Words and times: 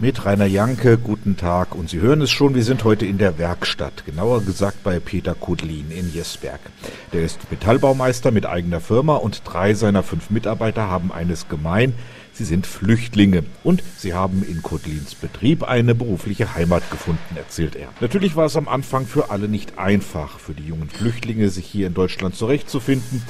Mit 0.00 0.24
Rainer 0.24 0.46
Janke, 0.46 0.96
guten 0.96 1.36
Tag. 1.36 1.74
Und 1.74 1.90
Sie 1.90 1.98
hören 1.98 2.22
es 2.22 2.30
schon, 2.30 2.54
wir 2.54 2.62
sind 2.62 2.84
heute 2.84 3.04
in 3.04 3.18
der 3.18 3.36
Werkstatt, 3.36 4.06
genauer 4.06 4.44
gesagt 4.44 4.84
bei 4.84 5.00
Peter 5.00 5.34
Kudlin 5.34 5.90
in 5.90 6.14
Jesberg. 6.14 6.60
Der 7.12 7.24
ist 7.24 7.50
Metallbaumeister 7.50 8.30
mit 8.30 8.46
eigener 8.46 8.80
Firma 8.80 9.16
und 9.16 9.42
drei 9.44 9.74
seiner 9.74 10.04
fünf 10.04 10.30
Mitarbeiter 10.30 10.88
haben 10.88 11.10
eines 11.10 11.48
gemein. 11.48 11.94
Sie 12.32 12.44
sind 12.44 12.68
Flüchtlinge 12.68 13.42
und 13.64 13.82
sie 13.96 14.14
haben 14.14 14.44
in 14.48 14.62
Kudlins 14.62 15.16
Betrieb 15.16 15.64
eine 15.64 15.96
berufliche 15.96 16.54
Heimat 16.54 16.88
gefunden, 16.92 17.34
erzählt 17.34 17.74
er. 17.74 17.88
Natürlich 18.00 18.36
war 18.36 18.46
es 18.46 18.56
am 18.56 18.68
Anfang 18.68 19.04
für 19.04 19.30
alle 19.32 19.48
nicht 19.48 19.78
einfach, 19.78 20.38
für 20.38 20.54
die 20.54 20.68
jungen 20.68 20.90
Flüchtlinge 20.90 21.48
sich 21.48 21.66
hier 21.66 21.88
in 21.88 21.94
Deutschland 21.94 22.36
zurechtzufinden 22.36 23.20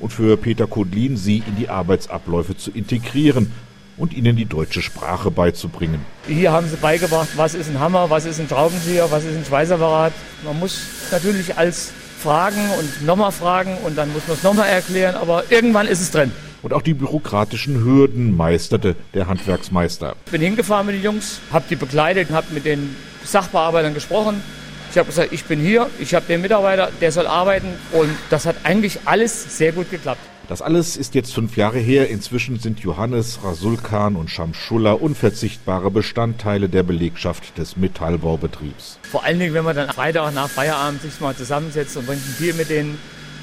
und 0.00 0.12
für 0.12 0.36
Peter 0.36 0.66
Kudlin 0.66 1.16
sie 1.16 1.44
in 1.46 1.54
die 1.54 1.68
Arbeitsabläufe 1.68 2.56
zu 2.56 2.72
integrieren 2.72 3.52
und 3.96 4.12
ihnen 4.12 4.36
die 4.36 4.44
deutsche 4.44 4.82
Sprache 4.82 5.30
beizubringen. 5.30 6.04
Hier 6.26 6.52
haben 6.52 6.68
sie 6.68 6.76
beigebracht, 6.76 7.28
was 7.36 7.54
ist 7.54 7.70
ein 7.70 7.80
Hammer, 7.80 8.10
was 8.10 8.24
ist 8.24 8.40
ein 8.40 8.48
Schraubenzieher, 8.48 9.10
was 9.10 9.24
ist 9.24 9.36
ein 9.36 9.44
Schweißapparat. 9.44 10.12
Man 10.44 10.58
muss 10.58 10.80
natürlich 11.10 11.56
als 11.56 11.92
fragen 12.20 12.70
und 12.78 13.06
nochmal 13.06 13.32
fragen 13.32 13.76
und 13.84 13.96
dann 13.96 14.12
muss 14.12 14.26
man 14.26 14.36
es 14.36 14.42
nochmal 14.42 14.68
erklären, 14.68 15.14
aber 15.14 15.44
irgendwann 15.50 15.86
ist 15.86 16.00
es 16.00 16.10
drin. 16.10 16.32
Und 16.62 16.72
auch 16.72 16.82
die 16.82 16.94
bürokratischen 16.94 17.84
Hürden 17.84 18.36
meisterte 18.36 18.96
der 19.14 19.28
Handwerksmeister. 19.28 20.16
Ich 20.26 20.32
bin 20.32 20.40
hingefahren 20.40 20.86
mit 20.86 20.96
den 20.96 21.02
Jungs, 21.02 21.40
habe 21.52 21.64
die 21.70 21.76
begleitet, 21.76 22.30
habe 22.30 22.46
mit 22.52 22.64
den 22.64 22.96
Sachbearbeitern 23.24 23.94
gesprochen. 23.94 24.42
Ich 24.90 24.98
habe 24.98 25.08
gesagt, 25.08 25.32
ich 25.32 25.44
bin 25.44 25.60
hier, 25.60 25.88
ich 25.98 26.14
habe 26.14 26.26
den 26.26 26.40
Mitarbeiter, 26.40 26.90
der 27.00 27.12
soll 27.12 27.26
arbeiten 27.26 27.68
und 27.92 28.08
das 28.30 28.46
hat 28.46 28.56
eigentlich 28.64 29.00
alles 29.04 29.58
sehr 29.58 29.72
gut 29.72 29.90
geklappt. 29.90 30.20
Das 30.48 30.62
alles 30.62 30.96
ist 30.96 31.16
jetzt 31.16 31.34
fünf 31.34 31.56
Jahre 31.56 31.78
her. 31.78 32.08
Inzwischen 32.08 32.60
sind 32.60 32.78
Johannes, 32.78 33.40
Rasulkan 33.42 34.14
und 34.14 34.30
Shamschulla 34.30 34.92
unverzichtbare 34.92 35.90
Bestandteile 35.90 36.68
der 36.68 36.84
Belegschaft 36.84 37.58
des 37.58 37.76
Metallbaubetriebs. 37.76 39.00
Vor 39.10 39.24
allen 39.24 39.40
Dingen, 39.40 39.54
wenn 39.54 39.64
man 39.64 39.74
dann 39.74 39.88
Freitag 39.88 40.32
nach 40.34 40.48
Feierabend 40.48 41.02
sich 41.02 41.18
mal 41.20 41.34
zusammensetzt 41.34 41.96
und 41.96 42.06
trinkt 42.06 42.24
ein 42.24 42.34
Bier 42.38 42.54
mit 42.54 42.70
denen. 42.70 42.96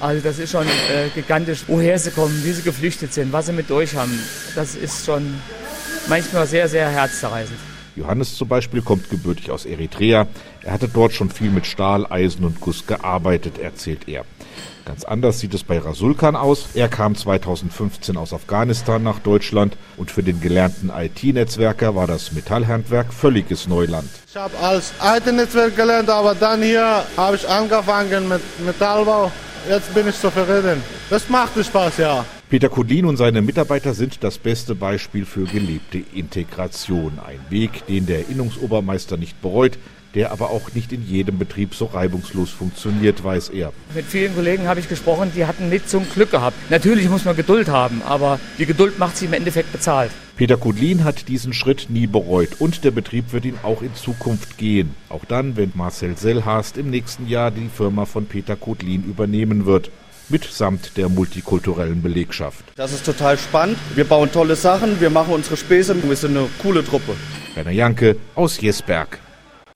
Also 0.00 0.22
das 0.22 0.38
ist 0.38 0.50
schon 0.52 0.66
äh, 0.66 1.08
gigantisch, 1.14 1.64
woher 1.66 1.98
sie 1.98 2.10
kommen, 2.10 2.42
wie 2.44 2.52
sie 2.52 2.62
geflüchtet 2.62 3.12
sind, 3.12 3.32
was 3.32 3.46
sie 3.46 3.52
mit 3.52 3.68
durch 3.68 3.94
haben. 3.94 4.18
Das 4.54 4.74
ist 4.74 5.04
schon 5.04 5.34
manchmal 6.08 6.46
sehr, 6.46 6.68
sehr 6.68 6.88
herzzerreißend. 6.88 7.58
Johannes 7.96 8.36
zum 8.36 8.48
Beispiel 8.48 8.82
kommt 8.82 9.10
gebürtig 9.10 9.50
aus 9.50 9.64
Eritrea. 9.64 10.26
Er 10.62 10.72
hatte 10.72 10.88
dort 10.88 11.12
schon 11.12 11.30
viel 11.30 11.50
mit 11.50 11.66
Stahl, 11.66 12.06
Eisen 12.06 12.44
und 12.44 12.60
Guss 12.60 12.86
gearbeitet, 12.86 13.58
erzählt 13.58 14.08
er. 14.08 14.24
Ganz 14.84 15.04
anders 15.04 15.40
sieht 15.40 15.52
es 15.52 15.64
bei 15.64 15.78
Rasulkan 15.78 16.36
aus. 16.36 16.68
Er 16.74 16.88
kam 16.88 17.16
2015 17.16 18.16
aus 18.16 18.32
Afghanistan 18.32 19.02
nach 19.02 19.18
Deutschland 19.18 19.76
und 19.96 20.12
für 20.12 20.22
den 20.22 20.40
gelernten 20.40 20.92
IT-Netzwerker 20.96 21.96
war 21.96 22.06
das 22.06 22.30
Metallhandwerk 22.32 23.12
völliges 23.12 23.66
Neuland. 23.66 24.08
Ich 24.28 24.36
habe 24.36 24.56
als 24.58 24.92
IT-Netzwerk 25.02 25.74
gelernt, 25.74 26.08
aber 26.08 26.36
dann 26.36 26.62
hier 26.62 27.04
habe 27.16 27.34
ich 27.34 27.48
angefangen 27.48 28.28
mit 28.28 28.40
Metallbau. 28.64 29.32
Jetzt 29.68 29.92
bin 29.92 30.06
ich 30.06 30.20
zufrieden. 30.20 30.80
Das 31.10 31.28
macht 31.28 31.52
Spaß, 31.64 31.96
ja. 31.98 32.24
Peter 32.48 32.68
Kudlin 32.68 33.06
und 33.06 33.16
seine 33.16 33.42
Mitarbeiter 33.42 33.92
sind 33.92 34.22
das 34.22 34.38
beste 34.38 34.76
Beispiel 34.76 35.24
für 35.24 35.46
gelebte 35.46 36.00
Integration. 36.14 37.18
Ein 37.18 37.40
Weg, 37.50 37.84
den 37.88 38.06
der 38.06 38.28
Innungsobermeister 38.28 39.16
nicht 39.16 39.42
bereut, 39.42 39.78
der 40.14 40.30
aber 40.30 40.50
auch 40.50 40.72
nicht 40.72 40.92
in 40.92 41.04
jedem 41.04 41.38
Betrieb 41.38 41.74
so 41.74 41.86
reibungslos 41.86 42.50
funktioniert, 42.50 43.24
weiß 43.24 43.48
er. 43.48 43.72
Mit 43.96 44.04
vielen 44.04 44.32
Kollegen 44.32 44.68
habe 44.68 44.78
ich 44.78 44.88
gesprochen, 44.88 45.32
die 45.34 45.44
hatten 45.44 45.68
nicht 45.70 45.90
so 45.90 45.98
ein 45.98 46.06
Glück 46.14 46.30
gehabt. 46.30 46.56
Natürlich 46.70 47.08
muss 47.08 47.24
man 47.24 47.34
Geduld 47.34 47.66
haben, 47.66 48.00
aber 48.06 48.38
die 48.58 48.66
Geduld 48.66 48.96
macht 48.96 49.16
sie 49.16 49.24
im 49.26 49.32
Endeffekt 49.32 49.72
bezahlt. 49.72 50.12
Peter 50.36 50.56
Kudlin 50.56 51.02
hat 51.02 51.26
diesen 51.26 51.52
Schritt 51.52 51.86
nie 51.90 52.06
bereut 52.06 52.60
und 52.60 52.84
der 52.84 52.92
Betrieb 52.92 53.32
wird 53.32 53.44
ihn 53.44 53.58
auch 53.64 53.82
in 53.82 53.96
Zukunft 53.96 54.56
gehen. 54.56 54.94
Auch 55.08 55.24
dann, 55.24 55.56
wenn 55.56 55.72
Marcel 55.74 56.16
Sellhast 56.16 56.78
im 56.78 56.90
nächsten 56.90 57.26
Jahr 57.26 57.50
die 57.50 57.68
Firma 57.74 58.04
von 58.04 58.26
Peter 58.26 58.54
Kudlin 58.54 59.02
übernehmen 59.02 59.66
wird 59.66 59.90
mitsamt 60.28 60.96
der 60.96 61.08
multikulturellen 61.08 62.02
Belegschaft. 62.02 62.64
Das 62.76 62.92
ist 62.92 63.04
total 63.04 63.38
spannend. 63.38 63.78
Wir 63.94 64.04
bauen 64.04 64.30
tolle 64.32 64.56
Sachen, 64.56 65.00
wir 65.00 65.10
machen 65.10 65.34
unsere 65.34 65.56
Späße, 65.56 65.96
wir 66.02 66.16
sind 66.16 66.36
eine 66.36 66.48
coole 66.62 66.84
Truppe. 66.84 67.14
Rainer 67.56 67.70
Janke 67.70 68.16
aus 68.34 68.60
Jesberg. 68.60 69.18